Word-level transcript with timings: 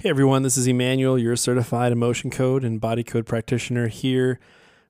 Hey 0.00 0.10
everyone, 0.10 0.42
this 0.42 0.56
is 0.56 0.66
Emmanuel, 0.66 1.18
your 1.18 1.34
certified 1.34 1.90
emotion 1.90 2.30
code 2.30 2.62
and 2.62 2.80
body 2.80 3.02
code 3.02 3.26
practitioner 3.26 3.88
here 3.88 4.38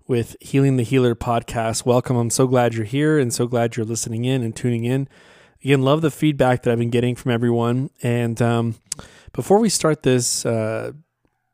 with 0.07 0.37
Healing 0.41 0.77
the 0.77 0.83
Healer 0.83 1.15
podcast. 1.15 1.87
Welcome. 1.87 2.17
I'm 2.17 2.31
so 2.31 2.47
glad 2.47 2.75
you're 2.75 2.85
here 2.85 3.19
and 3.19 3.33
so 3.33 3.47
glad 3.47 3.77
you're 3.77 3.87
listening 3.87 4.25
in 4.25 4.43
and 4.43 4.55
tuning 4.55 4.85
in. 4.85 5.09
Again, 5.65 5.83
love 5.83 6.03
the 6.03 6.11
feedback 6.11 6.63
that 6.63 6.73
I've 6.73 6.79
been 6.79 6.91
getting 6.91 7.17
from 7.17 7.31
everyone. 7.31 7.91
And 8.03 8.43
um, 8.43 8.75
before 9.33 9.59
we 9.59 9.69
start 9.69 10.03
this 10.03 10.45
uh, 10.45 10.93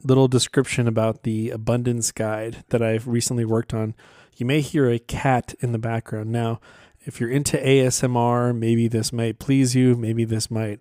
little 0.02 0.29
description 0.29 0.89
about 0.89 1.23
the 1.23 1.50
abundance 1.50 2.12
guide 2.12 2.64
that 2.71 2.82
I've 2.82 3.07
recently 3.07 3.45
worked 3.45 3.73
on, 3.73 3.95
you 4.36 4.46
may 4.46 4.61
hear 4.61 4.91
a 4.91 4.99
cat 4.99 5.55
in 5.61 5.72
the 5.72 5.79
background. 5.79 6.32
Now, 6.32 6.61
if 7.07 7.21
you're 7.21 7.31
into 7.31 7.57
ASMR, 7.57 8.57
maybe 8.57 8.89
this 8.89 9.13
might 9.13 9.39
please 9.39 9.75
you, 9.75 9.94
maybe 9.94 10.25
this 10.25 10.50
might 10.50 10.81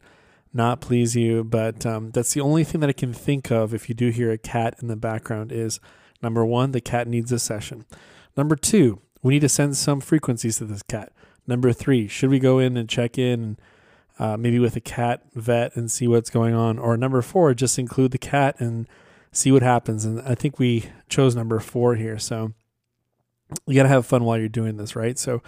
not 0.53 0.81
please 0.81 1.15
you, 1.15 1.43
but 1.43 1.85
um, 1.85 2.11
that's 2.11 2.33
the 2.33 2.41
only 2.41 2.63
thing 2.63 2.81
that 2.81 2.89
I 2.89 2.93
can 2.93 3.13
think 3.13 3.51
of 3.51 3.73
if 3.73 3.89
you 3.89 3.95
do 3.95 4.09
hear 4.09 4.31
a 4.31 4.37
cat 4.37 4.75
in 4.81 4.87
the 4.87 4.95
background 4.95 5.51
is 5.51 5.79
number 6.21 6.45
one, 6.45 6.71
the 6.71 6.81
cat 6.81 7.07
needs 7.07 7.31
a 7.31 7.39
session. 7.39 7.85
Number 8.37 8.55
two, 8.55 9.01
we 9.21 9.33
need 9.33 9.41
to 9.41 9.49
send 9.49 9.75
some 9.75 9.99
frequencies 9.99 10.57
to 10.57 10.65
this 10.65 10.83
cat. 10.83 11.11
Number 11.47 11.73
three, 11.73 12.07
should 12.07 12.29
we 12.29 12.39
go 12.39 12.59
in 12.59 12.77
and 12.77 12.87
check 12.87 13.17
in 13.17 13.57
uh, 14.19 14.37
maybe 14.37 14.59
with 14.59 14.75
a 14.75 14.81
cat 14.81 15.23
vet 15.33 15.75
and 15.75 15.91
see 15.91 16.07
what's 16.07 16.29
going 16.29 16.53
on? 16.53 16.77
Or 16.77 16.95
number 16.97 17.21
four, 17.21 17.53
just 17.53 17.79
include 17.79 18.11
the 18.11 18.17
cat 18.17 18.55
and 18.59 18.87
see 19.31 19.51
what 19.51 19.63
happens. 19.63 20.05
And 20.05 20.21
I 20.21 20.35
think 20.35 20.59
we 20.59 20.85
chose 21.09 21.35
number 21.35 21.59
four 21.59 21.95
here. 21.95 22.19
So 22.19 22.53
you 23.65 23.75
got 23.75 23.83
to 23.83 23.89
have 23.89 24.05
fun 24.05 24.23
while 24.23 24.37
you're 24.37 24.47
doing 24.47 24.77
this, 24.77 24.95
right? 24.95 25.17
So 25.17 25.41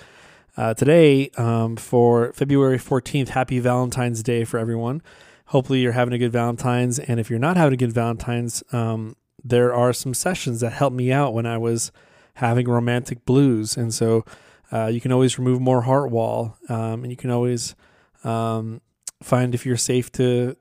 uh, 0.58 0.74
today, 0.74 1.30
um, 1.38 1.76
for 1.76 2.32
February 2.34 2.78
14th, 2.78 3.30
happy 3.30 3.60
Valentine's 3.60 4.24
Day 4.24 4.44
for 4.46 4.58
everyone. 4.58 5.02
Hopefully, 5.48 5.82
you're 5.82 5.92
having 5.92 6.14
a 6.14 6.18
good 6.18 6.32
Valentine's. 6.32 6.98
And 6.98 7.20
if 7.20 7.30
you're 7.30 7.40
not 7.40 7.58
having 7.58 7.74
a 7.74 7.78
good 7.78 7.92
Valentine's, 7.92 8.64
um, 8.72 9.16
there 9.44 9.74
are 9.74 9.94
some 9.94 10.14
sessions 10.14 10.62
that 10.62 10.72
helped 10.72 10.96
me 10.96 11.12
out 11.12 11.34
when 11.34 11.46
I 11.46 11.58
was 11.58 11.92
having 12.36 12.68
romantic 12.68 13.26
blues. 13.26 13.78
And 13.78 13.94
so 13.94 14.26
uh, 14.72 14.88
you 14.88 15.00
can 15.00 15.12
always 15.12 15.38
remove 15.38 15.62
more 15.62 15.82
heart 15.82 16.10
wall. 16.10 16.58
Um, 16.70 17.04
and 17.04 17.12
you 17.12 17.18
can 17.18 17.30
always 17.30 17.76
um, 18.24 18.82
find 19.22 19.54
if 19.54 19.66
you're 19.66 19.78
safe 19.78 20.12
to 20.14 20.56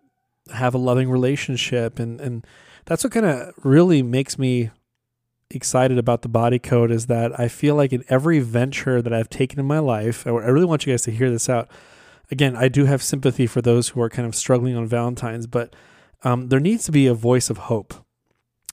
have 0.53 0.75
a 0.75 0.79
loving 0.79 1.09
relationship. 1.09 1.99
And, 1.99 2.21
and 2.21 2.47
that's 2.85 3.05
what 3.05 3.13
kind 3.13 3.27
of 3.27 3.55
really 3.63 4.03
makes 4.03 4.39
me 4.39 4.71
excited 5.55 5.99
about 5.99 6.23
the 6.23 6.29
body 6.29 6.59
code 6.59 6.91
is 6.91 7.07
that 7.07 7.39
I 7.39 7.49
feel 7.49 7.75
like 7.75 7.93
in 7.93 8.05
every 8.09 8.41
venture 8.41 9.01
that 9.01 9.13
I've 9.13 9.31
taken 9.31 9.59
in 9.59 9.67
my 9.67 9.79
life, 9.79 10.27
I 10.27 10.31
really 10.31 10.67
want 10.67 10.87
you 10.87 10.93
guys 10.93 11.03
to 11.03 11.11
hear 11.11 11.31
this 11.31 11.49
out. 11.49 11.69
Again, 12.31 12.57
I 12.57 12.69
do 12.69 12.87
have 12.87 13.03
sympathy 13.03 13.47
for 13.47 13.61
those 13.61 13.91
who 13.91 14.01
are 14.01 14.09
kind 14.09 14.27
of 14.27 14.35
struggling 14.35 14.77
on 14.77 14.87
Valentine's, 14.87 15.47
but 15.47 15.75
um, 16.23 16.49
there 16.49 16.61
needs 16.61 16.85
to 16.85 16.93
be 16.93 17.07
a 17.07 17.15
voice 17.15 17.51
of 17.51 17.59
hope. 17.59 17.95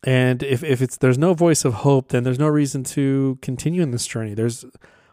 And 0.04 0.42
if, 0.42 0.64
if 0.64 0.82
it's 0.82 0.98
there's 0.98 1.18
no 1.18 1.34
voice 1.34 1.64
of 1.64 1.76
hope, 1.76 2.10
then 2.10 2.24
there's 2.24 2.40
no 2.40 2.48
reason 2.48 2.84
to 2.86 3.38
continue 3.42 3.82
in 3.82 3.92
this 3.92 4.08
journey. 4.08 4.34
There's 4.34 4.66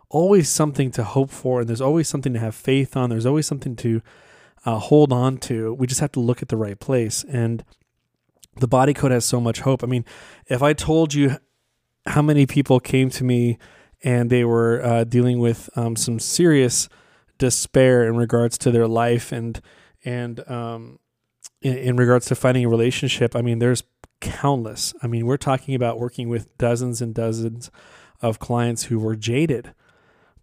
always 0.09 0.49
something 0.49 0.91
to 0.93 1.05
hope 1.05 1.31
for, 1.31 1.61
and 1.61 1.69
there's 1.69 1.81
always 1.81 2.09
something 2.09 2.33
to 2.33 2.39
have 2.39 2.55
faith 2.55 2.97
on. 2.97 3.11
There's 3.11 3.27
always 3.27 3.47
something 3.47 3.77
to 3.77 4.01
uh, 4.65 4.79
hold 4.79 5.13
on 5.13 5.39
to. 5.39 5.75
We 5.75 5.87
just 5.87 6.01
have 6.01 6.13
to 6.13 6.21
look 6.21 6.43
at 6.43 6.49
the 6.49 6.57
right 6.57 6.79
place. 6.79 7.25
And 7.25 7.65
the 8.57 8.69
body 8.69 8.95
code 8.95 9.11
has 9.13 9.25
so 9.25 9.41
much 9.41 9.61
hope. 9.61 9.85
I 9.85 9.87
mean, 9.87 10.05
if 10.47 10.63
I 10.63 10.73
told 10.73 11.15
you 11.15 11.37
how 12.09 12.23
many 12.23 12.47
people 12.47 12.81
came 12.81 13.11
to 13.11 13.25
me 13.25 13.59
and 14.03 14.31
they 14.31 14.45
were 14.45 14.83
uh, 14.85 15.05
dealing 15.05 15.39
with 15.39 15.69
um, 15.77 15.97
some 15.97 16.19
serious 16.19 16.89
despair 17.39 18.07
in 18.07 18.17
regards 18.17 18.59
to 18.59 18.71
their 18.71 18.89
life 18.89 19.33
and 19.33 19.61
and 20.05 20.49
um, 20.49 20.99
in, 21.61 21.77
in, 21.77 21.97
regards 21.97 22.27
to 22.27 22.35
finding 22.35 22.65
a 22.65 22.69
relationship. 22.69 23.35
I 23.35 23.43
mean, 23.43 23.59
there's 23.59 23.83
countless. 24.21 24.95
I 25.03 25.09
mean, 25.09 25.27
we're 25.27 25.37
talking 25.37 25.75
about 25.75 25.99
working 25.99 26.29
with 26.29 26.57
dozens 26.57 27.03
and 27.03 27.15
dozens 27.15 27.71
of 28.23 28.39
clients 28.39 28.85
who 28.85 28.99
were 29.01 29.17
jaded. 29.17 29.75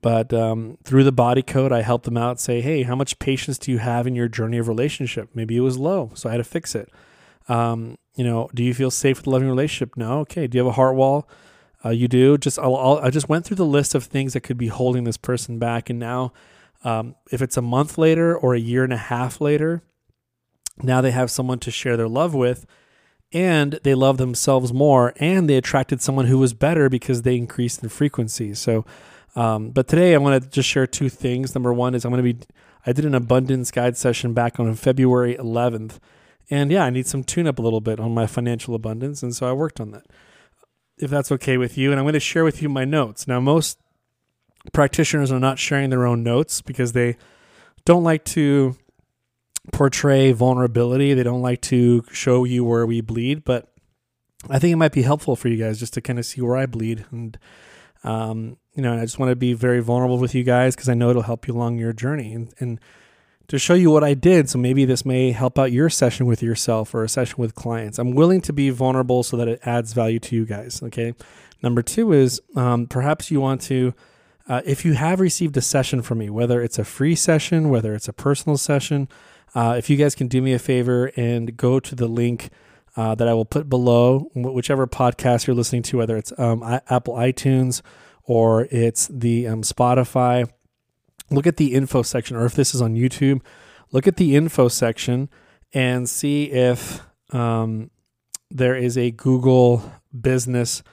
But 0.01 0.34
um, 0.34 0.78
through 0.84 1.06
the 1.06 1.11
body 1.11 1.41
code, 1.41 1.72
I 1.72 1.81
helped 1.81 2.06
them 2.06 2.17
out. 2.17 2.40
Say, 2.40 2.61
hey, 2.61 2.84
how 2.84 2.95
much 2.95 3.17
patience 3.17 3.57
do 3.57 3.72
you 3.72 3.78
have 3.78 4.06
in 4.06 4.13
your 4.13 4.28
journey 4.28 4.57
of 4.57 4.67
relationship? 4.67 5.29
Maybe 5.34 5.56
it 5.56 5.61
was 5.61 5.78
low, 5.78 6.11
so 6.13 6.29
I 6.29 6.34
had 6.34 6.40
to 6.40 6.44
fix 6.44 6.75
it. 6.75 6.91
Um, 7.47 7.97
you 8.16 8.23
know, 8.23 8.50
do 8.53 8.63
you 8.63 8.73
feel 8.73 8.91
safe 8.91 9.17
with 9.17 9.28
loving 9.28 9.50
relationship? 9.50 9.95
No. 9.95 10.19
Okay. 10.19 10.47
Do 10.47 10.57
you 10.57 10.63
have 10.63 10.72
a 10.72 10.75
heart 10.75 10.95
wall? 10.95 11.28
Uh, 11.85 11.90
you 11.90 12.07
do. 12.07 12.38
Just 12.38 12.57
I'll, 12.57 12.75
I'll, 12.75 12.97
i 13.00 13.09
just 13.09 13.29
went 13.29 13.46
through 13.46 13.57
the 13.57 13.66
list 13.66 13.94
of 13.94 14.06
things 14.06 14.34
that 14.34 14.41
could 14.41 14.57
be 14.57 14.68
holding 14.68 15.03
this 15.03 15.18
person 15.18 15.59
back, 15.59 15.90
and 15.90 16.00
now, 16.00 16.34
um, 16.84 17.16
if 17.31 17.41
it's 17.41 17.57
a 17.57 17.62
month 17.62 17.97
later 17.97 18.35
or 18.35 18.56
a 18.56 18.59
year 18.59 18.84
and 18.84 18.94
a 18.94 18.97
half 18.97 19.40
later, 19.40 19.84
now 20.81 21.01
they 21.01 21.12
have 21.12 21.29
someone 21.31 21.59
to 21.59 21.72
share 21.72 21.96
their 21.96 22.07
love 22.07 22.34
with, 22.34 22.66
and 23.31 23.79
they 23.84 23.94
love 23.94 24.18
themselves 24.18 24.73
more, 24.73 25.13
and 25.18 25.50
they 25.50 25.57
attracted 25.57 26.01
someone 26.01 26.25
who 26.25 26.40
was 26.40 26.53
better 26.53 26.90
because 26.90 27.22
they 27.22 27.35
increased 27.35 27.84
in 27.84 27.90
frequency. 27.90 28.53
So, 28.53 28.85
um, 29.35 29.69
but 29.69 29.88
today 29.88 30.16
I 30.16 30.17
want 30.17 30.41
to 30.41 30.50
just 30.50 30.67
share 30.67 30.88
two 30.88 31.09
things. 31.09 31.53
Number 31.53 31.73
one 31.73 31.94
is 31.94 32.06
I'm 32.06 32.12
going 32.12 32.23
to 32.23 32.34
be 32.34 32.46
I 32.88 32.94
did 32.94 33.06
an 33.06 33.16
abundance 33.16 33.72
guide 33.72 33.97
session 33.97 34.34
back 34.34 34.59
on 34.59 34.73
February 34.75 35.35
11th 35.35 35.97
and 36.50 36.72
yeah, 36.72 36.85
I 36.85 36.90
need 36.90 37.07
some 37.07 37.23
tune 37.23 37.47
up 37.47 37.59
a 37.59 37.62
little 37.62 37.81
bit 37.81 38.00
on 38.00 38.13
my 38.13 38.28
financial 38.28 38.75
abundance. 38.75 39.23
And 39.23 39.35
so 39.35 39.50
I 39.50 39.53
worked 39.53 39.79
on 39.79 39.91
that, 39.91 40.06
if 40.97 41.09
that's 41.09 41.31
okay 41.31 41.57
with 41.57 41.78
you. 41.78 41.91
And 41.91 42.00
I'm 42.00 42.06
going 42.06 42.13
to 42.13 42.19
share 42.19 42.44
with 42.44 42.61
you 42.61 42.69
my 42.69 42.85
notes. 42.85 43.28
Now, 43.28 43.39
most 43.39 43.79
practitioners 44.73 45.31
are 45.31 45.39
not 45.39 45.59
sharing 45.59 45.89
their 45.89 46.06
own 46.06 46.23
notes 46.23 46.61
because 46.61 46.94
they 46.94 47.17
don't 47.85 48.03
like 48.03 48.23
to 48.25 48.75
portray 49.72 50.31
vulnerability. 50.31 51.13
They 51.13 51.23
don't 51.23 51.41
like 51.41 51.61
to 51.61 52.03
show 52.11 52.44
you 52.44 52.63
where 52.63 52.85
we 52.85 53.01
bleed. 53.01 53.44
But 53.44 53.72
I 54.50 54.59
think 54.59 54.73
it 54.73 54.78
might 54.78 54.91
be 54.91 55.01
helpful 55.01 55.35
for 55.35 55.47
you 55.47 55.57
guys 55.57 55.79
just 55.79 55.94
to 55.94 56.01
kind 56.01 56.19
of 56.19 56.25
see 56.25 56.41
where 56.41 56.57
I 56.57 56.66
bleed. 56.66 57.05
And, 57.11 57.38
um, 58.03 58.57
you 58.73 58.81
know, 58.81 58.97
I 58.97 59.01
just 59.01 59.19
want 59.19 59.31
to 59.31 59.35
be 59.35 59.53
very 59.53 59.81
vulnerable 59.81 60.17
with 60.17 60.35
you 60.35 60.44
guys 60.44 60.75
because 60.75 60.89
I 60.89 60.94
know 60.94 61.09
it'll 61.09 61.23
help 61.23 61.47
you 61.47 61.55
along 61.55 61.78
your 61.78 61.94
journey. 61.94 62.34
And, 62.34 62.53
and 62.59 62.79
to 63.47 63.59
show 63.59 63.73
you 63.73 63.91
what 63.91 64.03
I 64.03 64.13
did. 64.13 64.50
So 64.50 64.57
maybe 64.57 64.85
this 64.85 65.06
may 65.06 65.31
help 65.31 65.59
out 65.59 65.72
your 65.72 65.89
session 65.89 66.25
with 66.25 66.41
yourself 66.41 66.94
or 66.94 67.03
a 67.03 67.09
session 67.09 67.35
with 67.38 67.56
clients. 67.56 68.00
I'm 68.00 68.11
willing 68.11 68.41
to 68.41 68.53
be 68.53 68.69
vulnerable 68.69 69.23
so 69.23 69.38
that 69.38 69.47
it 69.47 69.59
adds 69.63 69.94
value 69.94 70.19
to 70.19 70.35
you 70.35 70.45
guys. 70.45 70.81
Okay. 70.83 71.13
Number 71.61 71.81
two 71.81 72.11
is 72.11 72.41
um, 72.55 72.88
perhaps 72.88 73.31
you 73.31 73.39
want 73.41 73.61
to, 73.61 73.94
uh, 74.47 74.61
if 74.66 74.85
you 74.85 74.94
have 74.94 75.19
received 75.19 75.57
a 75.57 75.61
session 75.61 76.01
from 76.01 76.19
me, 76.19 76.29
whether 76.29 76.61
it's 76.61 76.78
a 76.78 76.84
free 76.84 77.16
session, 77.16 77.69
whether 77.69 77.94
it's 77.94 78.07
a 78.07 78.13
personal 78.13 78.57
session, 78.57 79.07
uh, 79.53 79.75
if 79.78 79.89
you 79.89 79.95
guys 79.95 80.16
can 80.16 80.28
do 80.28 80.41
me 80.41 80.53
a 80.53 80.59
favor 80.59 81.11
and 81.16 81.55
go 81.55 81.79
to 81.79 81.95
the 81.95 82.07
link 82.07 82.50
uh, 82.97 83.16
that 83.16 83.28
I 83.28 83.34
will 83.34 83.45
put 83.45 83.69
below, 83.69 84.29
whichever 84.34 84.88
podcast 84.88 85.47
you're 85.47 85.55
listening 85.55 85.84
to, 85.84 85.97
whether 85.97 86.17
it's 86.17 86.31
um, 86.38 86.61
Apple 86.89 87.16
iTunes 87.16 87.81
or 88.23 88.67
it's 88.72 89.07
the 89.07 89.47
um, 89.47 89.61
Spotify 89.61 90.50
look 91.30 91.47
at 91.47 91.58
the 91.58 91.74
info 91.74 92.02
section, 92.02 92.38
or 92.38 92.46
if 92.46 92.53
this 92.53 92.75
is 92.75 92.81
on 92.81 92.96
YouTube, 92.96 93.41
look 93.91 94.08
at 94.08 94.18
the 94.18 94.36
info 94.36 94.68
section 94.68 95.30
and 95.74 96.09
see 96.09 96.52
if 96.52 97.02
um, 97.31 97.90
there 98.50 98.75
is 98.75 98.97
a 98.97 99.12
Google 99.12 99.91
business 100.19 100.84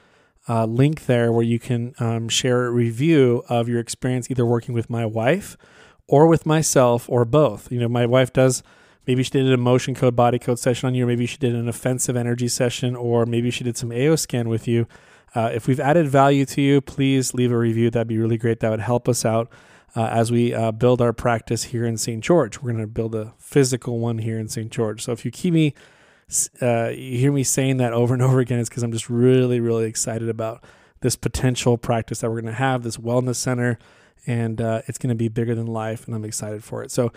uh, 0.48 0.64
link 0.64 1.06
there 1.06 1.32
where 1.32 1.44
you 1.44 1.58
can 1.58 1.94
um, 1.98 2.28
share 2.28 2.66
a 2.66 2.70
review 2.70 3.44
of 3.48 3.68
your 3.68 3.78
experience 3.78 4.30
either 4.30 4.44
working 4.44 4.74
with 4.74 4.90
my 4.90 5.06
wife 5.06 5.56
or 6.08 6.26
with 6.26 6.44
myself 6.46 7.08
or 7.08 7.24
both. 7.24 7.70
You 7.70 7.80
know, 7.80 7.88
my 7.88 8.06
wife 8.06 8.32
does. 8.32 8.62
Maybe 9.06 9.22
she 9.24 9.30
did 9.30 9.46
an 9.46 9.52
emotion 9.52 9.94
code 9.94 10.14
body 10.14 10.38
code 10.38 10.58
session 10.58 10.86
on 10.86 10.94
you, 10.94 11.04
or 11.04 11.06
maybe 11.08 11.26
she 11.26 11.36
did 11.36 11.54
an 11.54 11.68
offensive 11.68 12.16
energy 12.16 12.48
session, 12.48 12.94
or 12.94 13.26
maybe 13.26 13.50
she 13.50 13.64
did 13.64 13.76
some 13.76 13.90
AO 13.90 14.14
scan 14.14 14.48
with 14.48 14.68
you. 14.68 14.86
Uh, 15.34 15.50
if 15.52 15.66
we've 15.66 15.80
added 15.80 16.06
value 16.06 16.44
to 16.44 16.60
you, 16.60 16.80
please 16.80 17.34
leave 17.34 17.50
a 17.50 17.58
review. 17.58 17.90
That'd 17.90 18.06
be 18.06 18.18
really 18.18 18.36
great. 18.36 18.60
That 18.60 18.70
would 18.70 18.80
help 18.80 19.08
us 19.08 19.24
out 19.24 19.50
uh, 19.94 20.06
as 20.06 20.32
we 20.32 20.54
uh, 20.54 20.72
build 20.72 21.00
our 21.00 21.12
practice 21.12 21.64
here 21.64 21.84
in 21.84 21.96
St. 21.96 22.22
George. 22.22 22.60
We're 22.60 22.72
going 22.72 22.82
to 22.82 22.86
build 22.86 23.14
a 23.14 23.34
physical 23.38 23.98
one 23.98 24.18
here 24.18 24.38
in 24.38 24.48
St. 24.48 24.70
George. 24.70 25.02
So 25.02 25.12
if 25.12 25.24
you 25.24 25.30
keep 25.30 25.52
me, 25.52 25.74
uh, 26.60 26.88
you 26.88 27.18
hear 27.18 27.32
me 27.32 27.44
saying 27.44 27.76
that 27.78 27.92
over 27.92 28.14
and 28.14 28.22
over 28.22 28.40
again, 28.40 28.58
it's 28.58 28.68
because 28.68 28.82
I'm 28.82 28.92
just 28.92 29.10
really, 29.10 29.60
really 29.60 29.84
excited 29.84 30.28
about 30.28 30.64
this 31.00 31.16
potential 31.16 31.76
practice 31.76 32.20
that 32.20 32.30
we're 32.30 32.40
going 32.40 32.52
to 32.52 32.58
have, 32.58 32.82
this 32.82 32.96
wellness 32.96 33.36
center, 33.36 33.78
and 34.26 34.60
uh, 34.60 34.82
it's 34.86 34.98
going 34.98 35.08
to 35.08 35.16
be 35.16 35.28
bigger 35.28 35.54
than 35.54 35.66
life, 35.66 36.06
and 36.06 36.14
I'm 36.14 36.24
excited 36.24 36.64
for 36.64 36.82
it. 36.82 36.90
So 36.90 37.12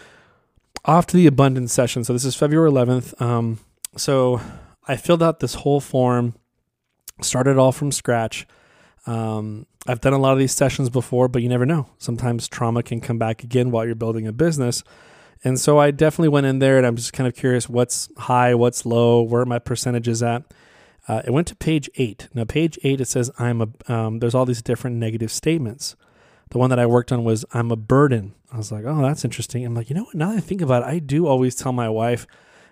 off 0.83 1.07
to 1.07 1.17
the 1.17 1.27
abundance 1.27 1.71
session. 1.71 2.03
So 2.03 2.13
this 2.13 2.25
is 2.25 2.35
February 2.35 2.69
11th. 2.71 3.19
Um, 3.21 3.59
so 3.95 4.41
I 4.87 4.97
filled 4.97 5.23
out 5.23 5.39
this 5.39 5.55
whole 5.55 5.79
form, 5.79 6.35
started 7.21 7.57
all 7.57 7.71
from 7.71 7.91
scratch. 7.91 8.45
Um, 9.05 9.67
I've 9.87 10.01
done 10.01 10.13
a 10.13 10.17
lot 10.17 10.33
of 10.33 10.39
these 10.39 10.51
sessions 10.51 10.89
before, 10.89 11.27
but 11.27 11.41
you 11.41 11.49
never 11.49 11.65
know. 11.65 11.87
Sometimes 11.97 12.47
trauma 12.47 12.81
can 12.81 13.01
come 13.01 13.19
back 13.19 13.43
again 13.43 13.69
while 13.71 13.85
you're 13.85 13.95
building 13.95 14.25
a 14.25 14.33
business. 14.33 14.83
And 15.43 15.59
so 15.59 15.77
I 15.77 15.91
definitely 15.91 16.29
went 16.29 16.47
in 16.47 16.59
there 16.59 16.77
and 16.77 16.87
I'm 16.87 16.95
just 16.95 17.13
kind 17.13 17.27
of 17.27 17.35
curious 17.35 17.69
what's 17.69 18.09
high, 18.17 18.55
what's 18.55 18.85
low, 18.85 19.21
where 19.21 19.45
my 19.45 19.59
percentages 19.59 20.23
at. 20.23 20.43
Uh, 21.07 21.21
it 21.23 21.31
went 21.31 21.47
to 21.47 21.55
page 21.55 21.87
eight. 21.97 22.27
Now, 22.33 22.45
page 22.45 22.79
eight, 22.83 22.99
it 22.99 23.07
says 23.07 23.29
I'm 23.37 23.61
a, 23.61 23.93
um, 23.93 24.19
there's 24.19 24.33
all 24.33 24.45
these 24.45 24.63
different 24.63 24.95
negative 24.95 25.31
statements. 25.31 25.95
the 26.49 26.57
one 26.57 26.71
that 26.71 26.79
I 26.79 26.87
worked 26.87 27.11
on 27.11 27.23
was 27.23 27.45
I'm 27.53 27.69
a 27.69 27.75
burden. 27.75 28.33
I 28.51 28.57
was 28.57 28.71
like, 28.71 28.85
oh, 28.85 29.01
that's 29.01 29.23
interesting. 29.23 29.63
I'm 29.65 29.75
like, 29.75 29.89
you 29.89 29.95
know 29.95 30.05
what? 30.05 30.15
Now 30.15 30.29
that 30.29 30.37
I 30.37 30.41
think 30.41 30.61
about 30.61 30.83
it, 30.83 30.87
I 30.87 30.99
do 30.99 31.27
always 31.27 31.53
tell 31.53 31.73
my 31.73 31.89
wife 31.89 32.25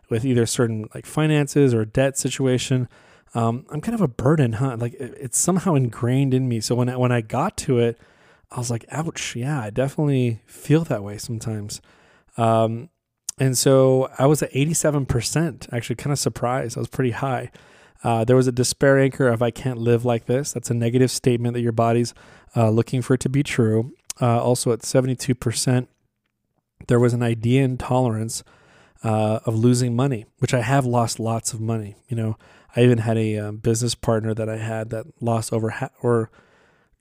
with 0.09 0.25
either 0.25 0.45
certain 0.45 0.87
like 0.95 1.05
finances 1.05 1.73
or 1.73 1.85
debt 1.85 2.17
situation, 2.17 2.87
um, 3.35 3.65
I'm 3.69 3.81
kind 3.81 3.95
of 3.95 4.01
a 4.01 4.07
burden, 4.07 4.53
huh? 4.53 4.77
Like 4.79 4.93
it, 4.93 5.15
it's 5.19 5.37
somehow 5.37 5.75
ingrained 5.75 6.33
in 6.33 6.47
me. 6.47 6.59
So 6.59 6.75
when 6.75 6.89
I, 6.89 6.97
when 6.97 7.11
I 7.11 7.21
got 7.21 7.57
to 7.57 7.79
it, 7.79 7.99
I 8.51 8.59
was 8.59 8.69
like, 8.69 8.85
ouch, 8.91 9.35
yeah, 9.35 9.61
I 9.61 9.69
definitely 9.71 10.41
feel 10.45 10.83
that 10.85 11.03
way 11.03 11.17
sometimes. 11.17 11.81
Um, 12.37 12.89
and 13.39 13.57
so 13.57 14.09
I 14.19 14.27
was 14.27 14.43
at 14.43 14.51
87%, 14.51 15.73
actually 15.73 15.95
kind 15.95 16.11
of 16.11 16.19
surprised. 16.19 16.77
I 16.77 16.81
was 16.81 16.87
pretty 16.87 17.11
high. 17.11 17.51
Uh, 18.03 18.23
there 18.23 18.35
was 18.35 18.47
a 18.47 18.51
despair 18.51 18.99
anchor 18.99 19.27
of 19.27 19.41
I 19.41 19.49
can't 19.49 19.79
live 19.79 20.05
like 20.05 20.25
this. 20.25 20.53
That's 20.53 20.69
a 20.69 20.75
negative 20.75 21.09
statement 21.09 21.53
that 21.55 21.61
your 21.61 21.71
body's 21.71 22.13
uh, 22.55 22.69
looking 22.69 23.01
for 23.01 23.15
it 23.15 23.21
to 23.21 23.29
be 23.29 23.41
true. 23.41 23.93
Uh, 24.21 24.43
also 24.43 24.71
at 24.71 24.79
72%, 24.79 25.87
there 26.87 26.99
was 26.99 27.13
an 27.13 27.23
idea 27.23 27.63
intolerance 27.63 28.43
uh, 29.03 29.39
of 29.45 29.55
losing 29.55 29.95
money, 29.95 30.25
which 30.39 30.53
I 30.53 30.61
have 30.61 30.85
lost 30.85 31.19
lots 31.19 31.53
of 31.53 31.59
money. 31.59 31.95
You 32.07 32.15
know, 32.15 32.37
I 32.75 32.83
even 32.83 32.99
had 32.99 33.17
a 33.17 33.37
um, 33.37 33.57
business 33.57 33.95
partner 33.95 34.33
that 34.33 34.49
I 34.49 34.57
had 34.57 34.89
that 34.91 35.05
lost 35.21 35.51
over, 35.51 35.69
ha- 35.69 35.89
or 36.01 36.31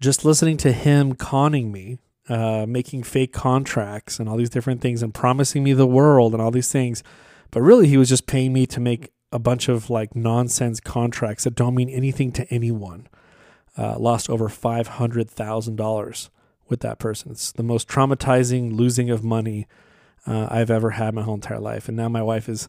just 0.00 0.24
listening 0.24 0.56
to 0.58 0.72
him 0.72 1.14
conning 1.14 1.70
me, 1.70 1.98
uh, 2.28 2.66
making 2.68 3.04
fake 3.04 3.32
contracts 3.32 4.18
and 4.18 4.28
all 4.28 4.36
these 4.36 4.50
different 4.50 4.80
things 4.80 5.02
and 5.02 5.14
promising 5.14 5.62
me 5.62 5.72
the 5.72 5.86
world 5.86 6.32
and 6.32 6.42
all 6.42 6.50
these 6.50 6.72
things. 6.72 7.02
But 7.50 7.62
really, 7.62 7.86
he 7.86 7.96
was 7.96 8.08
just 8.08 8.26
paying 8.26 8.52
me 8.52 8.66
to 8.66 8.80
make 8.80 9.12
a 9.30 9.38
bunch 9.38 9.68
of 9.68 9.88
like 9.88 10.14
nonsense 10.14 10.80
contracts 10.80 11.44
that 11.44 11.54
don't 11.54 11.74
mean 11.74 11.88
anything 11.88 12.32
to 12.32 12.46
anyone. 12.52 13.08
Uh, 13.76 13.96
lost 13.98 14.28
over 14.28 14.50
five 14.50 14.86
hundred 14.86 15.30
thousand 15.30 15.76
dollars 15.76 16.28
with 16.68 16.80
that 16.80 16.98
person. 16.98 17.32
It's 17.32 17.52
the 17.52 17.62
most 17.62 17.88
traumatizing 17.88 18.76
losing 18.76 19.08
of 19.08 19.24
money 19.24 19.66
uh, 20.26 20.48
I've 20.50 20.70
ever 20.70 20.90
had 20.90 21.14
my 21.14 21.22
whole 21.22 21.34
entire 21.34 21.60
life. 21.60 21.88
And 21.88 21.96
now 21.96 22.08
my 22.08 22.22
wife 22.22 22.48
is 22.48 22.68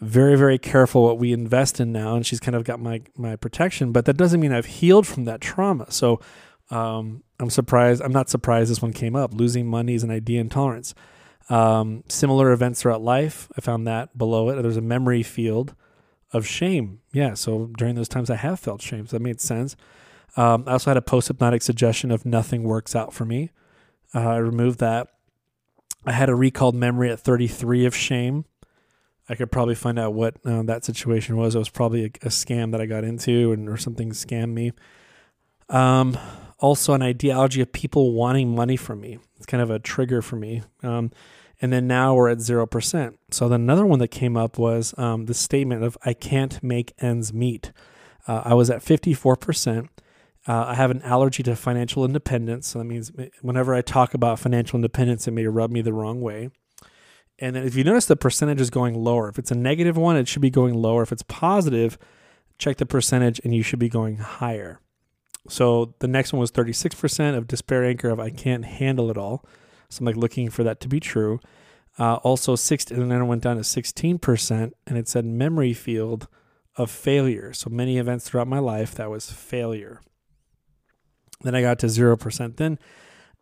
very 0.00 0.36
very 0.36 0.58
careful 0.58 1.04
what 1.04 1.18
we 1.18 1.32
invest 1.32 1.78
in 1.78 1.92
now, 1.92 2.16
and 2.16 2.26
she's 2.26 2.40
kind 2.40 2.56
of 2.56 2.64
got 2.64 2.80
my 2.80 3.02
my 3.16 3.36
protection. 3.36 3.92
But 3.92 4.04
that 4.06 4.16
doesn't 4.16 4.40
mean 4.40 4.52
I've 4.52 4.66
healed 4.66 5.06
from 5.06 5.24
that 5.24 5.40
trauma. 5.40 5.90
So 5.90 6.20
um, 6.70 7.22
I'm 7.38 7.50
surprised. 7.50 8.02
I'm 8.02 8.12
not 8.12 8.28
surprised 8.28 8.70
this 8.70 8.82
one 8.82 8.92
came 8.92 9.14
up. 9.14 9.32
Losing 9.32 9.66
money 9.66 9.94
is 9.94 10.02
an 10.02 10.10
idea 10.10 10.40
intolerance. 10.40 10.94
Um, 11.48 12.02
similar 12.08 12.50
events 12.52 12.82
throughout 12.82 13.02
life. 13.02 13.48
I 13.56 13.60
found 13.60 13.86
that 13.86 14.16
below 14.18 14.48
it. 14.48 14.60
There's 14.60 14.76
a 14.76 14.82
memory 14.82 15.22
field 15.22 15.74
of 16.32 16.46
shame. 16.46 17.00
Yeah, 17.12 17.34
so 17.34 17.70
during 17.76 17.94
those 17.94 18.08
times 18.08 18.30
I 18.30 18.36
have 18.36 18.58
felt 18.58 18.80
shame. 18.80 19.06
So 19.06 19.16
that 19.16 19.22
made 19.22 19.40
sense. 19.40 19.76
Um, 20.36 20.64
I 20.66 20.72
also 20.72 20.90
had 20.90 20.96
a 20.96 21.02
post 21.02 21.28
hypnotic 21.28 21.62
suggestion 21.62 22.10
of 22.10 22.24
nothing 22.24 22.62
works 22.62 22.96
out 22.96 23.12
for 23.12 23.24
me. 23.24 23.50
Uh, 24.14 24.20
I 24.20 24.36
removed 24.36 24.78
that. 24.80 25.08
I 26.04 26.12
had 26.12 26.28
a 26.28 26.34
recalled 26.34 26.74
memory 26.74 27.10
at 27.10 27.20
33 27.20 27.86
of 27.86 27.94
shame. 27.94 28.44
I 29.28 29.34
could 29.34 29.52
probably 29.52 29.74
find 29.74 29.98
out 29.98 30.14
what 30.14 30.34
uh, 30.44 30.62
that 30.64 30.84
situation 30.84 31.36
was. 31.36 31.54
It 31.54 31.58
was 31.58 31.68
probably 31.68 32.04
a, 32.04 32.26
a, 32.26 32.28
scam 32.28 32.72
that 32.72 32.80
I 32.80 32.86
got 32.86 33.04
into, 33.04 33.52
and 33.52 33.68
or 33.68 33.76
something 33.76 34.10
scammed 34.10 34.52
me. 34.52 34.72
Um, 35.68 36.18
also, 36.58 36.92
an 36.92 37.02
ideology 37.02 37.60
of 37.60 37.72
people 37.72 38.12
wanting 38.12 38.54
money 38.54 38.76
from 38.76 39.00
me. 39.00 39.18
It's 39.36 39.46
kind 39.46 39.62
of 39.62 39.70
a 39.70 39.78
trigger 39.78 40.22
for 40.22 40.36
me. 40.36 40.62
Um, 40.82 41.12
and 41.60 41.72
then 41.72 41.86
now 41.86 42.14
we're 42.14 42.28
at 42.28 42.38
0%. 42.38 43.14
So 43.30 43.48
then 43.48 43.60
another 43.60 43.86
one 43.86 44.00
that 44.00 44.08
came 44.08 44.36
up 44.36 44.58
was 44.58 44.92
um, 44.98 45.26
the 45.26 45.34
statement 45.34 45.84
of 45.84 45.96
I 46.04 46.12
can't 46.12 46.62
make 46.62 46.92
ends 46.98 47.32
meet. 47.32 47.72
Uh, 48.26 48.42
I 48.44 48.54
was 48.54 48.68
at 48.68 48.84
54%. 48.84 49.88
Uh, 50.46 50.64
I 50.68 50.74
have 50.74 50.90
an 50.90 51.02
allergy 51.02 51.42
to 51.44 51.54
financial 51.54 52.04
independence. 52.04 52.68
So 52.68 52.78
that 52.78 52.84
means 52.84 53.12
whenever 53.42 53.74
I 53.74 53.80
talk 53.80 54.14
about 54.14 54.38
financial 54.38 54.76
independence, 54.76 55.28
it 55.28 55.32
may 55.32 55.46
rub 55.46 55.70
me 55.70 55.82
the 55.82 55.92
wrong 55.92 56.20
way. 56.20 56.50
And 57.38 57.56
then 57.56 57.64
if 57.64 57.74
you 57.74 57.84
notice 57.84 58.06
the 58.06 58.16
percentage 58.16 58.60
is 58.60 58.70
going 58.70 58.94
lower, 58.94 59.28
if 59.28 59.38
it's 59.38 59.50
a 59.50 59.56
negative 59.56 59.96
one, 59.96 60.16
it 60.16 60.28
should 60.28 60.42
be 60.42 60.50
going 60.50 60.74
lower. 60.74 61.02
If 61.02 61.12
it's 61.12 61.22
positive, 61.22 61.98
check 62.58 62.76
the 62.76 62.86
percentage 62.86 63.40
and 63.44 63.54
you 63.54 63.62
should 63.62 63.78
be 63.78 63.88
going 63.88 64.16
higher. 64.18 64.80
So 65.48 65.94
the 65.98 66.08
next 66.08 66.32
one 66.32 66.40
was 66.40 66.52
36% 66.52 67.36
of 67.36 67.48
despair 67.48 67.84
anchor 67.84 68.10
of 68.10 68.20
I 68.20 68.30
can't 68.30 68.64
handle 68.64 69.10
it 69.10 69.18
all. 69.18 69.44
So 69.88 70.00
I'm 70.00 70.06
like 70.06 70.16
looking 70.16 70.50
for 70.50 70.62
that 70.64 70.80
to 70.80 70.88
be 70.88 71.00
true. 71.00 71.40
Uh, 71.98 72.14
also, 72.16 72.56
six, 72.56 72.90
and 72.90 73.10
then 73.10 73.20
it 73.20 73.26
went 73.26 73.42
down 73.42 73.56
to 73.56 73.62
16%, 73.62 74.72
and 74.86 74.98
it 74.98 75.08
said 75.08 75.26
memory 75.26 75.74
field 75.74 76.26
of 76.76 76.90
failure. 76.90 77.52
So 77.52 77.68
many 77.68 77.98
events 77.98 78.26
throughout 78.26 78.48
my 78.48 78.60
life 78.60 78.94
that 78.94 79.10
was 79.10 79.30
failure. 79.30 80.00
Then 81.42 81.54
I 81.54 81.62
got 81.62 81.78
to 81.80 81.86
0%. 81.86 82.56
Then 82.56 82.78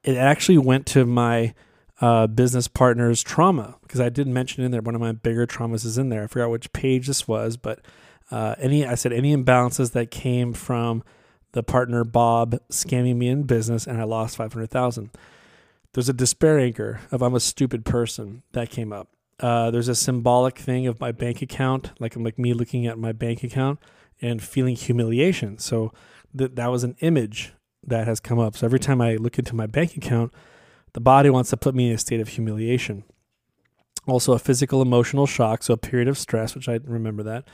it 0.02 0.16
actually 0.16 0.58
went 0.58 0.86
to 0.86 1.04
my 1.04 1.54
uh, 2.00 2.26
business 2.26 2.66
partner's 2.66 3.22
trauma 3.22 3.76
because 3.82 4.00
I 4.00 4.08
did 4.08 4.26
mention 4.26 4.64
in 4.64 4.70
there 4.70 4.80
one 4.80 4.94
of 4.94 5.00
my 5.00 5.12
bigger 5.12 5.46
traumas 5.46 5.84
is 5.84 5.98
in 5.98 6.08
there. 6.08 6.24
I 6.24 6.26
forgot 6.26 6.50
which 6.50 6.72
page 6.72 7.06
this 7.06 7.28
was, 7.28 7.56
but 7.56 7.80
uh, 8.30 8.54
any 8.58 8.86
I 8.86 8.94
said 8.94 9.12
any 9.12 9.36
imbalances 9.36 9.92
that 9.92 10.10
came 10.10 10.52
from 10.52 11.02
the 11.52 11.62
partner 11.62 12.04
Bob 12.04 12.56
scamming 12.70 13.16
me 13.16 13.28
in 13.28 13.42
business, 13.42 13.86
and 13.86 14.00
I 14.00 14.04
lost 14.04 14.36
five 14.36 14.52
hundred 14.52 14.70
thousand. 14.70 15.10
There's 15.92 16.08
a 16.08 16.14
despair 16.14 16.58
anchor 16.58 17.00
of 17.10 17.22
I'm 17.22 17.34
a 17.34 17.40
stupid 17.40 17.84
person 17.84 18.42
that 18.52 18.70
came 18.70 18.92
up. 18.92 19.08
Uh, 19.40 19.70
there's 19.70 19.88
a 19.88 19.94
symbolic 19.94 20.58
thing 20.58 20.86
of 20.86 21.00
my 21.00 21.12
bank 21.12 21.42
account, 21.42 21.92
like 22.00 22.16
like 22.16 22.38
me 22.38 22.54
looking 22.54 22.86
at 22.86 22.98
my 22.98 23.12
bank 23.12 23.42
account 23.42 23.78
and 24.22 24.42
feeling 24.42 24.76
humiliation. 24.76 25.58
So 25.58 25.92
that 26.32 26.56
that 26.56 26.68
was 26.68 26.84
an 26.84 26.96
image 27.00 27.52
that 27.86 28.06
has 28.06 28.20
come 28.20 28.38
up. 28.38 28.56
So 28.56 28.66
every 28.66 28.80
time 28.80 29.00
I 29.00 29.16
look 29.16 29.38
into 29.38 29.54
my 29.54 29.66
bank 29.66 29.96
account, 29.96 30.32
the 30.92 31.00
body 31.00 31.30
wants 31.30 31.50
to 31.50 31.56
put 31.56 31.74
me 31.74 31.88
in 31.88 31.94
a 31.94 31.98
state 31.98 32.20
of 32.20 32.28
humiliation. 32.28 33.04
Also, 34.06 34.32
a 34.32 34.38
physical 34.38 34.82
emotional 34.82 35.26
shock, 35.26 35.62
so 35.62 35.74
a 35.74 35.76
period 35.76 36.08
of 36.08 36.18
stress, 36.18 36.54
which 36.54 36.68
I 36.68 36.80
remember 36.84 37.22
that. 37.22 37.46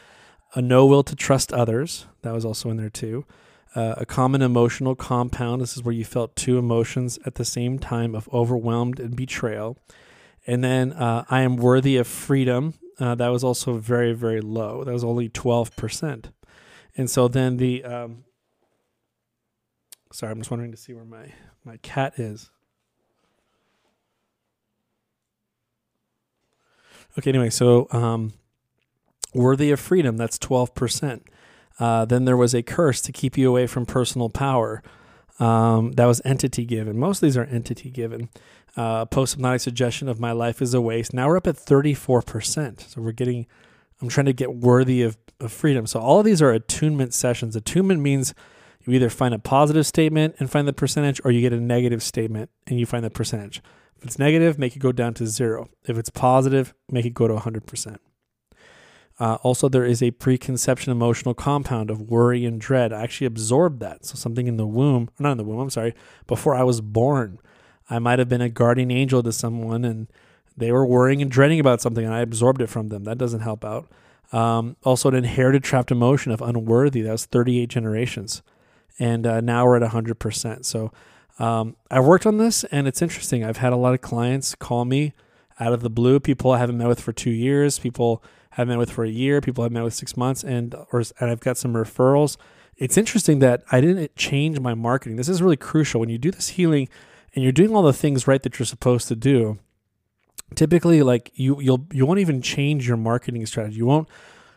A 0.55 0.63
no 0.63 0.87
will 0.87 1.03
to 1.03 1.17
trust 1.17 1.53
others, 1.53 2.07
that 2.23 2.33
was 2.33 2.45
also 2.45 2.71
in 2.71 2.77
there 2.77 2.89
too. 2.89 3.25
Uh, 3.75 3.95
a 3.99 4.07
common 4.07 4.41
emotional 4.41 4.95
compound, 4.95 5.61
this 5.61 5.77
is 5.77 5.83
where 5.83 5.93
you 5.93 6.05
felt 6.05 6.35
two 6.35 6.57
emotions 6.57 7.19
at 7.27 7.35
the 7.35 7.45
same 7.45 7.79
time 7.79 8.15
of 8.15 8.29
overwhelmed 8.33 8.99
and 9.01 9.17
betrayal. 9.17 9.77
And 10.47 10.65
then 10.65 10.93
uh, 10.93 11.25
I 11.29 11.43
am 11.43 11.57
worthy 11.57 11.97
of 11.97 12.07
freedom, 12.07 12.75
uh, 12.99 13.15
that 13.15 13.29
was 13.29 13.45
also 13.45 13.75
very, 13.75 14.13
very 14.13 14.41
low. 14.41 14.85
That 14.85 14.93
was 14.93 15.05
only 15.05 15.29
12%. 15.29 16.27
And 16.97 17.11
so 17.11 17.29
then 17.29 17.59
the 17.59 17.85
um, 17.85 18.25
Sorry, 20.17 20.33
I'm 20.33 20.39
just 20.39 20.51
wondering 20.51 20.71
to 20.71 20.79
see 20.79 20.95
where 20.95 21.05
my 21.05 21.27
my 21.63 21.77
cat 21.83 22.15
is. 22.19 22.49
Okay, 27.19 27.29
anyway, 27.29 27.51
so 27.51 27.87
um, 27.91 28.33
worthy 29.35 29.71
of 29.73 29.79
freedom, 29.79 30.17
that's 30.17 30.39
12%. 30.39 31.21
Uh, 31.79 32.07
then 32.07 32.25
there 32.25 32.37
was 32.37 32.55
a 32.55 32.63
curse 32.63 33.03
to 33.03 33.13
keep 33.13 33.37
you 33.37 33.51
away 33.51 33.67
from 33.67 33.85
personal 33.85 34.31
power. 34.31 34.83
Um, 35.39 35.93
that 35.93 36.07
was 36.07 36.23
entity 36.25 36.65
given. 36.65 36.99
Most 36.99 37.19
of 37.19 37.21
these 37.27 37.37
are 37.37 37.45
entity 37.45 37.91
given. 37.91 38.31
Uh, 38.75 39.05
Post 39.05 39.35
hypnotic 39.35 39.61
suggestion 39.61 40.09
of 40.09 40.19
my 40.19 40.33
life 40.33 40.63
is 40.63 40.73
a 40.73 40.81
waste. 40.81 41.13
Now 41.13 41.29
we're 41.29 41.37
up 41.37 41.47
at 41.47 41.57
34%. 41.57 42.81
So 42.81 43.03
we're 43.03 43.13
getting, 43.13 43.47
I'm 44.01 44.09
trying 44.09 44.27
to 44.27 44.33
get 44.33 44.55
worthy 44.55 45.03
of, 45.03 45.19
of 45.41 45.53
freedom. 45.53 45.87
So 45.87 46.01
all 46.01 46.21
of 46.21 46.25
these 46.25 46.41
are 46.41 46.53
attunement 46.53 47.13
sessions. 47.13 47.55
Attunement 47.55 48.01
means 48.01 48.33
you 48.87 48.95
either 48.95 49.11
find 49.11 49.35
a 49.35 49.39
positive 49.39 49.87
statement 49.87 50.37
and 50.39 50.51
find 50.51 50.67
the 50.69 50.73
percentage, 50.73 51.21
or 51.25 51.31
you 51.31 51.41
get 51.41 51.53
a 51.53 51.61
negative 51.61 52.03
statement 52.03 52.51
and 52.67 52.79
you 52.79 52.87
find 52.87 53.05
the 53.05 53.11
percentage. 53.11 53.63
If 53.97 54.05
it's 54.05 54.19
negative, 54.19 54.59
make 54.59 54.77
it 54.77 54.79
go 54.79 54.93
down 54.93 55.15
to 55.15 55.27
zero. 55.27 55.69
If 55.85 55.99
it's 55.99 56.11
positive, 56.11 56.75
make 56.91 57.05
it 57.05 57.15
go 57.15 57.27
to 57.27 57.35
100%. 57.35 57.97
Uh, 59.19 59.37
also, 59.43 59.69
there 59.69 59.85
is 59.85 60.03
a 60.03 60.11
preconception 60.11 60.93
emotional 60.93 61.33
compound 61.33 61.91
of 61.91 62.03
worry 62.03 62.45
and 62.45 62.61
dread. 62.61 62.93
I 62.93 63.03
actually 63.03 63.27
absorbed 63.27 63.81
that. 63.81 64.05
So, 64.05 64.15
something 64.15 64.47
in 64.47 64.59
the 64.59 64.67
womb, 64.67 65.09
not 65.19 65.33
in 65.33 65.39
the 65.39 65.45
womb, 65.45 65.59
I'm 65.59 65.71
sorry, 65.71 65.95
before 66.27 66.55
I 66.55 66.63
was 66.63 66.83
born, 66.83 67.39
I 67.89 67.99
might 67.99 68.19
have 68.19 68.29
been 68.29 68.43
a 68.43 68.51
guardian 68.51 68.91
angel 68.91 69.23
to 69.23 69.33
someone 69.33 69.85
and 69.85 70.09
they 70.55 70.71
were 70.71 70.85
worrying 70.85 71.23
and 71.23 71.31
dreading 71.31 71.61
about 71.61 71.81
something 71.81 72.05
and 72.05 72.13
I 72.13 72.21
absorbed 72.21 72.61
it 72.61 72.67
from 72.67 72.89
them. 72.89 73.05
That 73.05 73.17
doesn't 73.17 73.41
help 73.41 73.65
out. 73.65 73.91
Um, 74.33 74.77
also, 74.85 75.09
an 75.09 75.15
inherited 75.15 75.65
trapped 75.65 75.91
emotion 75.91 76.31
of 76.31 76.43
unworthy. 76.43 77.01
That 77.01 77.13
was 77.13 77.25
38 77.25 77.71
generations 77.71 78.43
and 78.99 79.27
uh, 79.27 79.41
now 79.41 79.65
we're 79.67 79.83
at 79.83 79.91
100%. 79.91 80.65
So 80.65 80.93
um, 81.39 81.77
I've 81.91 82.05
worked 82.05 82.27
on 82.27 82.39
this, 82.39 82.65
and 82.65 82.89
it's 82.89 83.03
interesting. 83.03 83.45
I've 83.45 83.59
had 83.59 83.73
a 83.73 83.77
lot 83.77 83.95
of 83.95 84.01
clients 84.01 84.55
call 84.55 84.85
me 84.85 85.13
out 85.61 85.73
of 85.73 85.83
the 85.83 85.91
blue. 85.91 86.21
People 86.21 86.53
I 86.53 86.59
haven't 86.59 86.79
met 86.79 86.89
with 86.89 87.01
for 87.01 87.13
two 87.13 87.31
years. 87.31 87.79
People 87.79 88.23
I 88.53 88.57
have 88.57 88.69
met 88.69 88.79
with 88.79 88.91
for 88.91 89.05
a 89.05 89.11
year. 89.11 89.41
People 89.41 89.65
I've 89.65 89.73
met 89.73 89.85
with 89.85 89.95
six 89.95 90.17
months, 90.17 90.43
and 90.43 90.75
or 90.93 91.03
and 91.21 91.31
I've 91.31 91.41
got 91.41 91.57
some 91.57 91.75
referrals. 91.75 92.37
It's 92.77 92.97
interesting 92.97 93.39
that 93.41 93.63
I 93.73 93.81
didn't 93.81 94.17
change 94.17 94.61
my 94.61 94.75
marketing. 94.75 95.17
This 95.17 95.29
is 95.29 95.43
really 95.43 95.57
crucial 95.57 96.01
when 96.01 96.11
you 96.11 96.19
do 96.19 96.31
this 96.31 96.49
healing, 96.49 96.89
and 97.35 97.43
you're 97.43 97.53
doing 97.53 97.75
all 97.75 97.83
the 97.83 97.93
things 97.93 98.27
right 98.27 98.43
that 98.43 98.59
you're 98.59 98.67
supposed 98.67 99.09
to 99.09 99.17
do. 99.17 99.59
Typically, 100.55 101.03
like 101.03 101.33
you, 101.35 101.61
you'll 101.61 101.87
you 101.93 102.07
won't 102.07 102.21
even 102.21 102.41
change 102.41 102.87
your 102.87 102.97
marketing 102.97 103.45
strategy. 103.47 103.77
You 103.77 103.87
won't 103.87 104.09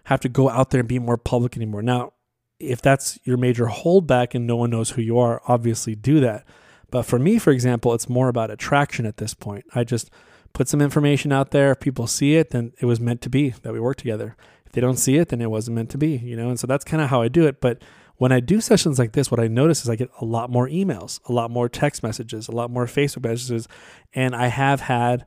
have 0.05 0.19
to 0.21 0.29
go 0.29 0.49
out 0.49 0.69
there 0.69 0.79
and 0.79 0.87
be 0.87 0.99
more 0.99 1.17
public 1.17 1.55
anymore. 1.55 1.81
Now, 1.81 2.13
if 2.59 2.81
that's 2.81 3.19
your 3.23 3.37
major 3.37 3.65
holdback 3.67 4.35
and 4.35 4.45
no 4.45 4.55
one 4.55 4.69
knows 4.69 4.91
who 4.91 5.01
you 5.01 5.17
are, 5.17 5.41
obviously 5.47 5.95
do 5.95 6.19
that. 6.19 6.45
But 6.91 7.03
for 7.03 7.19
me, 7.19 7.39
for 7.39 7.51
example, 7.51 7.93
it's 7.93 8.09
more 8.09 8.29
about 8.29 8.51
attraction 8.51 9.05
at 9.05 9.17
this 9.17 9.33
point. 9.33 9.65
I 9.73 9.83
just 9.83 10.09
put 10.53 10.67
some 10.67 10.81
information 10.81 11.31
out 11.31 11.51
there. 11.51 11.71
If 11.71 11.79
people 11.79 12.07
see 12.07 12.35
it, 12.35 12.49
then 12.49 12.73
it 12.79 12.85
was 12.85 12.99
meant 12.99 13.21
to 13.21 13.29
be 13.29 13.51
that 13.61 13.73
we 13.73 13.79
work 13.79 13.97
together. 13.97 14.35
If 14.65 14.73
they 14.73 14.81
don't 14.81 14.97
see 14.97 15.17
it, 15.17 15.29
then 15.29 15.41
it 15.41 15.49
wasn't 15.49 15.75
meant 15.75 15.89
to 15.91 15.97
be, 15.97 16.17
you 16.17 16.35
know? 16.35 16.49
And 16.49 16.59
so 16.59 16.67
that's 16.67 16.85
kind 16.85 17.01
of 17.01 17.09
how 17.09 17.21
I 17.21 17.27
do 17.27 17.47
it. 17.47 17.61
But 17.61 17.81
when 18.17 18.31
I 18.31 18.39
do 18.39 18.59
sessions 18.59 18.99
like 18.99 19.13
this, 19.13 19.31
what 19.31 19.39
I 19.39 19.47
notice 19.47 19.81
is 19.81 19.89
I 19.89 19.95
get 19.95 20.11
a 20.19 20.25
lot 20.25 20.49
more 20.49 20.67
emails, 20.67 21.19
a 21.29 21.31
lot 21.31 21.49
more 21.49 21.69
text 21.69 22.03
messages, 22.03 22.47
a 22.47 22.51
lot 22.51 22.69
more 22.69 22.85
Facebook 22.85 23.23
messages, 23.23 23.67
and 24.13 24.35
I 24.35 24.47
have 24.47 24.81
had 24.81 25.25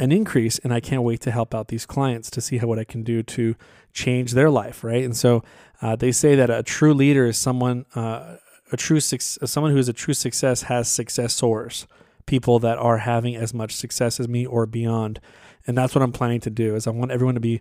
an 0.00 0.12
increase 0.12 0.58
and 0.58 0.72
I 0.72 0.80
can't 0.80 1.02
wait 1.02 1.20
to 1.22 1.30
help 1.30 1.54
out 1.54 1.68
these 1.68 1.86
clients 1.86 2.30
to 2.30 2.40
see 2.40 2.58
how 2.58 2.66
what 2.66 2.78
I 2.78 2.84
can 2.84 3.02
do 3.02 3.22
to 3.22 3.54
change 3.92 4.32
their 4.32 4.50
life, 4.50 4.84
right? 4.84 5.04
And 5.04 5.16
so 5.16 5.42
uh, 5.80 5.96
they 5.96 6.12
say 6.12 6.34
that 6.34 6.50
a 6.50 6.62
true 6.62 6.94
leader 6.94 7.26
is 7.26 7.38
someone 7.38 7.86
uh, 7.94 8.36
a 8.70 8.76
true 8.76 9.00
someone 9.00 9.72
who 9.72 9.78
is 9.78 9.88
a 9.88 9.92
true 9.92 10.14
success 10.14 10.62
has 10.62 10.90
successors, 10.90 11.86
people 12.26 12.58
that 12.58 12.78
are 12.78 12.98
having 12.98 13.36
as 13.36 13.54
much 13.54 13.74
success 13.74 14.20
as 14.20 14.28
me 14.28 14.44
or 14.44 14.66
beyond. 14.66 15.20
And 15.66 15.76
that's 15.76 15.94
what 15.94 16.02
I'm 16.02 16.12
planning 16.12 16.40
to 16.40 16.50
do 16.50 16.74
is 16.74 16.86
I 16.86 16.90
want 16.90 17.10
everyone 17.10 17.34
to 17.34 17.40
be 17.40 17.60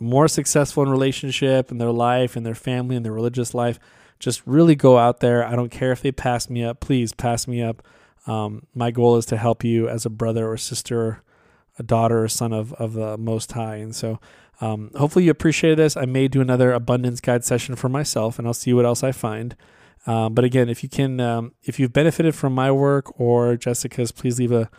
more 0.00 0.28
successful 0.28 0.82
in 0.82 0.88
relationship 0.88 1.70
in 1.70 1.78
their 1.78 1.90
life 1.90 2.36
in 2.36 2.44
their 2.44 2.54
family 2.54 2.96
in 2.96 3.02
their 3.02 3.12
religious 3.12 3.54
life. 3.54 3.78
Just 4.18 4.42
really 4.46 4.74
go 4.74 4.98
out 4.98 5.20
there. 5.20 5.44
I 5.44 5.54
don't 5.54 5.70
care 5.70 5.92
if 5.92 6.02
they 6.02 6.12
pass 6.12 6.50
me 6.50 6.64
up. 6.64 6.80
Please 6.80 7.12
pass 7.12 7.46
me 7.46 7.62
up. 7.62 7.82
Um, 8.26 8.66
my 8.74 8.90
goal 8.90 9.16
is 9.16 9.26
to 9.26 9.36
help 9.36 9.64
you 9.64 9.88
as 9.88 10.04
a 10.04 10.10
brother 10.10 10.50
or 10.50 10.56
sister, 10.56 11.22
a 11.78 11.82
daughter 11.82 12.24
or 12.24 12.28
son 12.28 12.52
of, 12.52 12.72
of 12.74 12.94
the 12.94 13.16
Most 13.16 13.52
High. 13.52 13.76
And 13.76 13.94
so 13.94 14.18
um, 14.60 14.90
hopefully 14.96 15.24
you 15.24 15.30
appreciate 15.30 15.76
this. 15.76 15.96
I 15.96 16.04
may 16.04 16.28
do 16.28 16.40
another 16.40 16.72
abundance 16.72 17.20
guide 17.20 17.44
session 17.44 17.76
for 17.76 17.88
myself 17.88 18.38
and 18.38 18.48
I'll 18.48 18.54
see 18.54 18.72
what 18.72 18.84
else 18.84 19.02
I 19.02 19.12
find. 19.12 19.56
Um, 20.06 20.34
but 20.34 20.44
again, 20.44 20.68
if 20.68 20.82
you 20.82 20.88
can, 20.88 21.20
um, 21.20 21.52
if 21.64 21.78
you've 21.78 21.92
benefited 21.92 22.34
from 22.34 22.54
my 22.54 22.70
work 22.70 23.20
or 23.20 23.56
Jessica's, 23.56 24.10
please 24.10 24.38
leave 24.38 24.52
a 24.52 24.70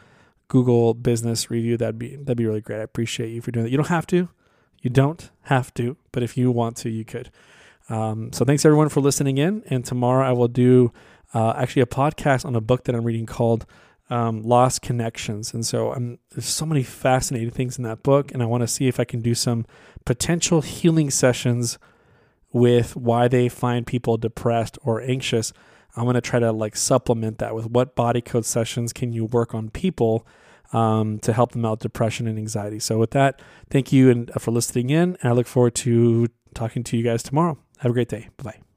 Google 0.48 0.94
business 0.94 1.52
review. 1.52 1.78
That'd 1.78 2.00
be 2.00 2.16
that'd 2.16 2.38
be 2.38 2.46
really 2.46 2.62
great. 2.62 2.80
I 2.80 2.84
appreciate 2.84 3.30
you 3.30 3.42
for 3.42 3.52
doing 3.52 3.66
that. 3.66 3.70
You 3.70 3.78
don't 3.78 3.88
have 3.88 4.08
to, 4.08 4.30
you 4.82 4.90
don't 4.90 5.30
have 5.44 5.74
to, 5.76 5.98
but 6.12 6.24
if 6.24 6.36
you 6.36 6.52
want 6.52 6.76
to, 6.78 6.90
you 6.90 7.06
could. 7.06 7.30
Um, 7.90 8.32
so 8.34 8.46
thanks 8.46 8.66
everyone 8.66 8.90
for 8.90 9.02
listening 9.02 9.38
in. 9.38 9.64
And 9.68 9.86
tomorrow 9.86 10.28
I 10.28 10.32
will 10.32 10.48
do 10.48 10.92
uh, 11.34 11.54
actually 11.56 11.84
a 11.84 11.88
podcast 11.88 12.46
on 12.46 12.56
a 12.56 12.62
book 12.62 12.86
that 12.86 12.96
I'm 12.96 13.04
reading 13.04 13.26
called 13.26 13.66
um, 14.10 14.42
Lost 14.42 14.82
Connections. 14.82 15.54
And 15.54 15.66
so 15.66 15.92
I'm, 15.92 16.20
there's 16.32 16.46
so 16.46 16.66
many 16.66 16.84
fascinating 16.84 17.52
things 17.52 17.78
in 17.78 17.84
that 17.84 18.04
book, 18.04 18.32
and 18.34 18.42
I 18.42 18.46
want 18.46 18.62
to 18.62 18.68
see 18.68 18.88
if 18.88 19.00
I 19.00 19.04
can 19.04 19.22
do 19.22 19.36
some 19.36 19.66
potential 20.06 20.62
healing 20.62 21.10
sessions 21.10 21.78
with 22.52 22.96
why 22.96 23.28
they 23.28 23.48
find 23.48 23.86
people 23.86 24.18
depressed 24.18 24.78
or 24.84 25.02
anxious. 25.02 25.54
I'm 25.96 26.04
going 26.04 26.16
to 26.16 26.22
try 26.22 26.40
to 26.40 26.52
like 26.52 26.76
supplement 26.76 27.38
that 27.40 27.54
with 27.54 27.68
what 27.68 27.96
body 27.96 28.22
code 28.22 28.46
sessions 28.46 28.94
can 28.94 29.12
you 29.14 29.26
work 29.26 29.54
on 29.54 29.70
people 29.70 30.26
um, 30.74 31.20
to 31.20 31.34
help 31.34 31.52
them 31.52 31.66
out 31.66 31.80
depression 31.80 32.28
and 32.28 32.38
anxiety. 32.38 32.80
So 32.80 32.98
with 32.98 33.12
that, 33.12 33.42
thank 33.70 33.92
you 33.92 34.10
and 34.10 34.32
uh, 34.32 34.40
for 34.40 34.52
listening 34.52 34.90
in, 34.90 35.18
and 35.22 35.30
I 35.30 35.32
look 35.32 35.48
forward 35.48 35.76
to 35.76 36.28
talking 36.54 36.84
to 36.84 36.98
you 36.98 37.04
guys 37.04 37.24
tomorrow. 37.24 37.58
Have 37.80 37.92
a 37.92 37.94
great 37.94 38.10
day. 38.10 38.30
Bye 38.38 38.44
bye. 38.44 38.69